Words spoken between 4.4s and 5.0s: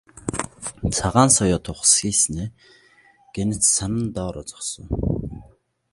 зогсов.